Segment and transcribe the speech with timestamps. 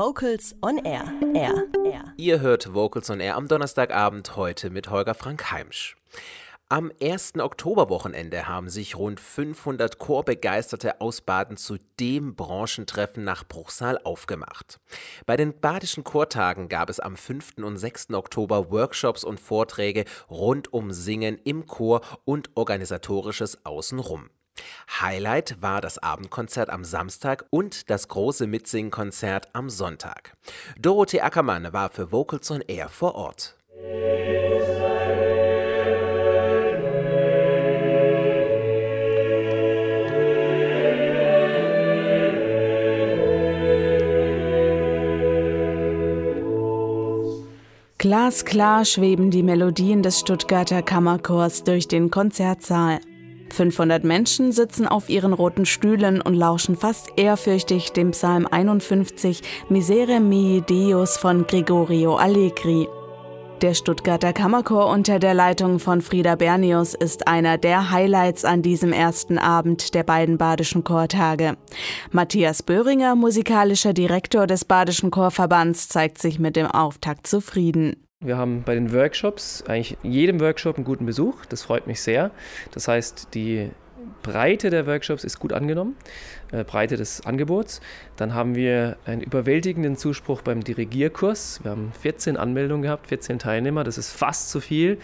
[0.00, 1.12] Vocals on Air.
[1.34, 1.66] Air.
[1.84, 2.14] Air.
[2.16, 5.94] Ihr hört Vocals on Air am Donnerstagabend heute mit Holger Frank Heimsch.
[6.70, 14.00] Am ersten Oktoberwochenende haben sich rund 500 Chorbegeisterte aus Baden zu dem Branchentreffen nach Bruchsal
[14.02, 14.80] aufgemacht.
[15.26, 17.58] Bei den Badischen Chortagen gab es am 5.
[17.58, 18.14] und 6.
[18.14, 24.30] Oktober Workshops und Vorträge rund um Singen im Chor und organisatorisches Außenrum.
[25.00, 30.34] Highlight war das Abendkonzert am Samstag und das große Mitsingkonzert am Sonntag.
[30.78, 33.56] Dorothee Ackermann war für Vocals on Air vor Ort.
[48.00, 53.00] Glasklar schweben die Melodien des Stuttgarter Kammerchors durch den Konzertsaal.
[53.52, 60.20] 500 Menschen sitzen auf ihren roten Stühlen und lauschen fast ehrfürchtig dem Psalm 51 Misere
[60.20, 62.88] mei Deus von Gregorio Allegri.
[63.62, 68.90] Der Stuttgarter Kammerchor unter der Leitung von Frieda Bernius ist einer der Highlights an diesem
[68.90, 71.58] ersten Abend der beiden Badischen Chortage.
[72.10, 77.96] Matthias Böhringer, musikalischer Direktor des Badischen Chorverbands, zeigt sich mit dem Auftakt zufrieden.
[78.22, 81.46] Wir haben bei den Workshops eigentlich jedem Workshop einen guten Besuch.
[81.46, 82.32] Das freut mich sehr.
[82.70, 83.70] Das heißt, die
[84.22, 85.96] Breite der Workshops ist gut angenommen,
[86.52, 87.80] äh, Breite des Angebots.
[88.16, 91.60] Dann haben wir einen überwältigenden Zuspruch beim Dirigierkurs.
[91.62, 94.98] Wir haben 14 Anmeldungen gehabt, 14 Teilnehmer, das ist fast zu viel.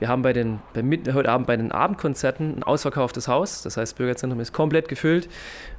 [0.00, 3.92] Wir haben bei den, bei, heute Abend bei den Abendkonzerten ein ausverkauftes Haus, das heißt,
[3.92, 5.28] das Bürgerzentrum ist komplett gefüllt.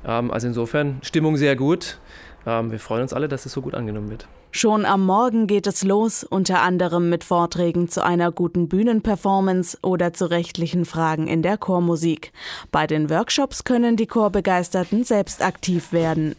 [0.06, 2.00] Ähm, also insofern Stimmung sehr gut.
[2.46, 4.28] Ähm, wir freuen uns alle, dass es so gut angenommen wird.
[4.52, 10.12] Schon am Morgen geht es los, unter anderem mit Vorträgen zu einer guten Bühnenperformance oder
[10.12, 12.32] zu rechtlichen Fragen in der Chormusik.
[12.72, 16.36] Bei den Workshops können die Chorbegeisterten selbst aktiv werden.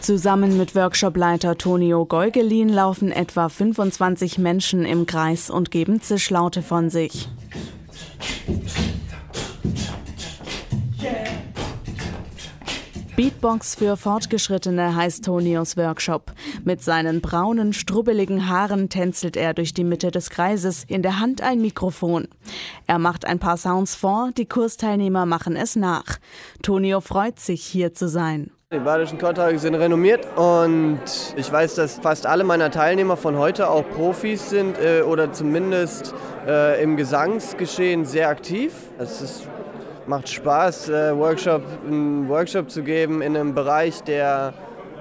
[0.00, 6.88] Zusammen mit Workshopleiter Tonio Geugelin laufen etwa 25 Menschen im Kreis und geben Zischlaute von
[6.88, 7.28] sich.
[13.18, 16.30] Beatbox für Fortgeschrittene heißt Tonios Workshop.
[16.62, 21.42] Mit seinen braunen, strubbeligen Haaren tänzelt er durch die Mitte des Kreises, in der Hand
[21.42, 22.28] ein Mikrofon.
[22.86, 26.20] Er macht ein paar Sounds vor, die Kursteilnehmer machen es nach.
[26.62, 28.52] Tonio freut sich, hier zu sein.
[28.72, 31.00] Die Badischen Chortage sind renommiert und
[31.36, 36.14] ich weiß, dass fast alle meiner Teilnehmer von heute auch Profis sind äh, oder zumindest
[36.46, 38.74] äh, im Gesangsgeschehen sehr aktiv.
[38.96, 39.48] Es ist
[40.08, 44.54] macht Spaß, äh, Workshop, einen Workshop zu geben in einem Bereich, der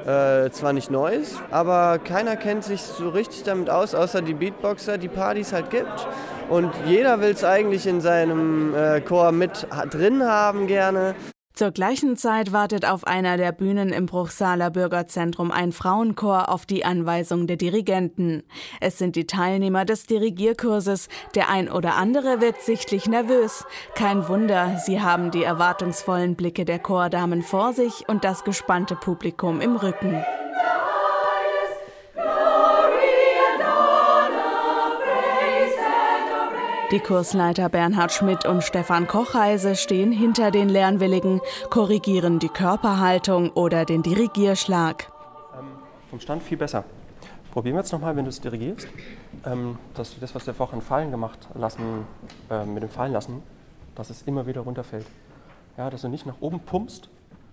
[0.05, 4.33] äh, zwar nicht neu ist, aber keiner kennt sich so richtig damit aus, außer die
[4.33, 6.07] Beatboxer, die Partys halt gibt.
[6.49, 11.15] Und jeder will es eigentlich in seinem äh, Chor mit drin haben gerne.
[11.57, 16.85] Zur gleichen Zeit wartet auf einer der Bühnen im Bruchsaler Bürgerzentrum ein Frauenchor auf die
[16.85, 18.43] Anweisung der Dirigenten.
[18.79, 21.09] Es sind die Teilnehmer des Dirigierkurses.
[21.33, 23.65] Der ein oder andere wird sichtlich nervös.
[23.95, 29.59] Kein Wunder, sie haben die erwartungsvollen Blicke der Chordamen vor sich und das gespannte Publikum
[29.59, 30.23] im Rücken.
[36.89, 43.83] Die Kursleiter Bernhard Schmidt und Stefan Kochreise stehen hinter den Lernwilligen, korrigieren die Körperhaltung oder
[43.83, 45.11] den Dirigierschlag.
[45.59, 45.65] Ähm,
[46.09, 46.85] vom Stand viel besser.
[47.51, 48.87] Probieren wir jetzt nochmal, wenn du es dirigierst,
[49.45, 52.05] ähm, dass du das, was wir vorhin fallen gemacht lassen,
[52.49, 53.43] äh, mit dem Fallen lassen,
[53.95, 55.07] dass es immer wieder runterfällt.
[55.77, 57.09] Ja, dass du nicht nach oben pumpst,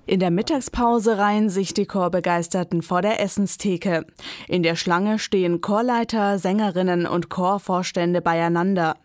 [0.07, 4.05] in der Mittagspause reihen sich die Chorbegeisterten vor der Essenstheke.
[4.49, 8.97] In der Schlange stehen Chorleiter, Sängerinnen und Chorvorstände beieinander.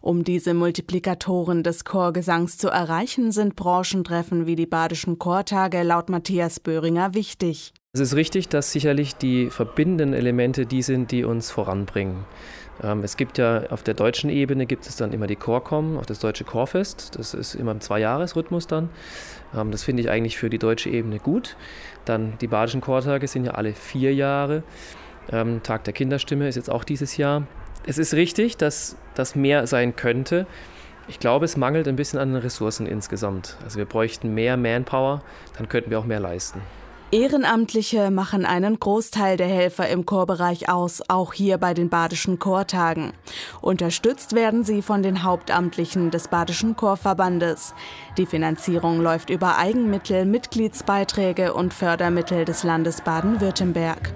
[0.00, 6.60] Um diese Multiplikatoren des Chorgesangs zu erreichen, sind Branchentreffen wie die Badischen Chortage laut Matthias
[6.60, 7.72] Böhringer wichtig.
[7.92, 12.26] Es ist richtig, dass sicherlich die verbindenden Elemente die sind, die uns voranbringen.
[12.82, 16.06] Ähm, es gibt ja auf der deutschen Ebene gibt es dann immer die Chorcom, auch
[16.06, 17.18] das deutsche Chorfest.
[17.18, 18.90] Das ist immer im Zweijahresrhythmus dann.
[19.54, 21.56] Ähm, das finde ich eigentlich für die deutsche Ebene gut.
[22.04, 24.62] Dann die Badischen Chortage sind ja alle vier Jahre.
[25.30, 27.46] Ähm, Tag der Kinderstimme ist jetzt auch dieses Jahr.
[27.86, 30.46] Es ist richtig, dass das mehr sein könnte.
[31.08, 33.56] Ich glaube, es mangelt ein bisschen an den Ressourcen insgesamt.
[33.62, 35.22] Also wir bräuchten mehr Manpower,
[35.56, 36.60] dann könnten wir auch mehr leisten.
[37.12, 43.12] Ehrenamtliche machen einen Großteil der Helfer im Chorbereich aus, auch hier bei den Badischen Chortagen.
[43.60, 47.74] Unterstützt werden sie von den Hauptamtlichen des Badischen Chorverbandes.
[48.18, 54.12] Die Finanzierung läuft über Eigenmittel, Mitgliedsbeiträge und Fördermittel des Landes Baden-Württemberg.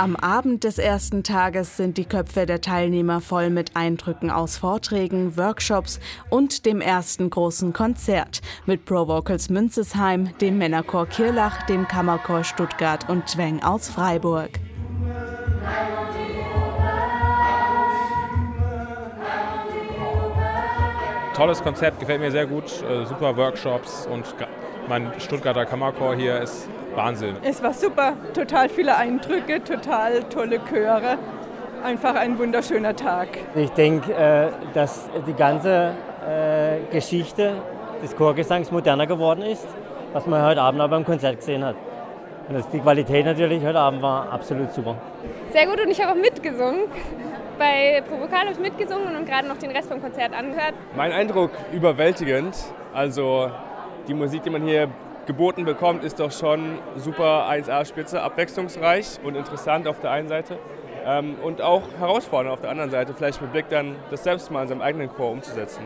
[0.00, 5.36] Am Abend des ersten Tages sind die Köpfe der Teilnehmer voll mit Eindrücken aus Vorträgen,
[5.36, 6.00] Workshops
[6.30, 13.10] und dem ersten großen Konzert mit Pro Vocals Münzesheim, dem Männerchor Kirlach, dem Kammerchor Stuttgart
[13.10, 14.52] und Zweng aus Freiburg.
[21.34, 22.64] Tolles Konzept, gefällt mir sehr gut.
[22.82, 24.24] Äh, super Workshops und
[24.88, 27.36] mein Stuttgarter Kammerchor hier ist Wahnsinn.
[27.42, 31.18] Es war super, total viele Eindrücke, total tolle Chöre.
[31.84, 33.28] Einfach ein wunderschöner Tag.
[33.54, 35.94] Ich denke, äh, dass die ganze
[36.28, 37.54] äh, Geschichte
[38.02, 39.66] des Chorgesangs moderner geworden ist,
[40.12, 41.76] was man heute Abend auch beim Konzert gesehen hat.
[42.48, 44.96] Und die Qualität natürlich heute Abend war absolut super.
[45.50, 46.80] Sehr gut und ich habe auch mitgesungen.
[47.58, 50.74] Bei Provokal habe ich mitgesungen und gerade noch den Rest vom Konzert angehört.
[50.96, 52.56] Mein Eindruck überwältigend.
[52.92, 53.50] Also
[54.10, 54.90] die Musik, die man hier
[55.26, 60.58] geboten bekommt, ist doch schon super 1A-Spitze, abwechslungsreich und interessant auf der einen Seite
[61.06, 64.62] ähm, und auch herausfordernd auf der anderen Seite, vielleicht mit Blick dann das selbst mal
[64.62, 65.82] in seinem eigenen Chor umzusetzen.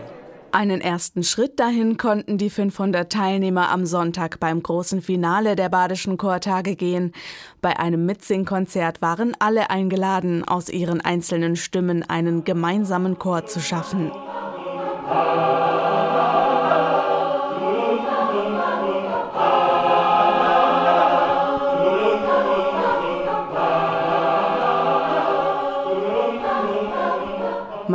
[0.53, 6.17] Einen ersten Schritt dahin konnten die 500 Teilnehmer am Sonntag beim großen Finale der Badischen
[6.17, 7.12] Chortage gehen.
[7.61, 14.12] Bei einem Mitsingkonzert waren alle eingeladen, aus ihren einzelnen Stimmen einen gemeinsamen Chor zu schaffen.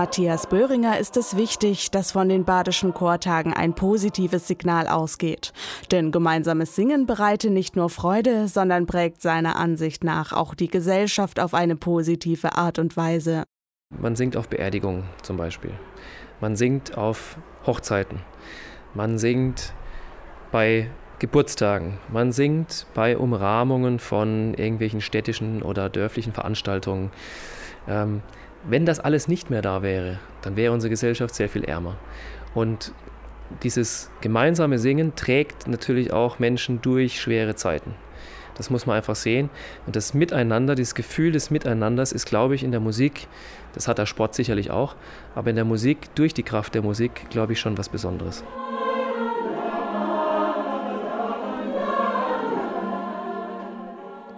[0.09, 5.53] Matthias Böhringer ist es wichtig, dass von den badischen Chortagen ein positives Signal ausgeht.
[5.91, 11.39] Denn gemeinsames Singen bereite nicht nur Freude, sondern prägt seiner Ansicht nach auch die Gesellschaft
[11.39, 13.43] auf eine positive Art und Weise.
[14.01, 15.73] Man singt auf Beerdigungen zum Beispiel.
[16.41, 18.21] Man singt auf Hochzeiten.
[18.95, 19.75] Man singt
[20.51, 20.89] bei
[21.19, 21.99] Geburtstagen.
[22.11, 27.11] Man singt bei Umrahmungen von irgendwelchen städtischen oder dörflichen Veranstaltungen.
[27.87, 28.23] Ähm,
[28.63, 31.97] wenn das alles nicht mehr da wäre, dann wäre unsere Gesellschaft sehr viel ärmer.
[32.53, 32.93] Und
[33.63, 37.95] dieses gemeinsame Singen trägt natürlich auch Menschen durch schwere Zeiten.
[38.55, 39.49] Das muss man einfach sehen.
[39.85, 43.27] Und das Miteinander, dieses Gefühl des Miteinanders ist, glaube ich, in der Musik,
[43.73, 44.95] das hat der Sport sicherlich auch,
[45.33, 48.43] aber in der Musik, durch die Kraft der Musik, glaube ich schon was Besonderes.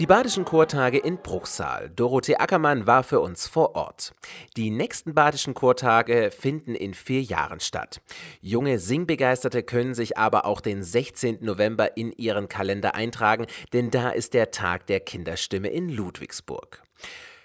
[0.02, 1.92] Die Badischen Chortage in Bruchsal.
[1.92, 4.16] Dorothee Ackermann war für uns vor Ort.
[4.58, 8.02] Die nächsten Badischen Chortage finden in vier Jahren statt.
[8.42, 11.38] Junge Singbegeisterte können sich aber auch den 16.
[11.42, 16.82] November in ihren Kalender eintragen, denn da ist der Tag der Kinderstimme in Ludwigsburg.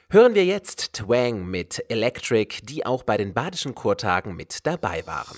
[0.08, 5.36] Hören wir jetzt Twang mit Electric, die auch bei den Badischen Chortagen mit dabei waren.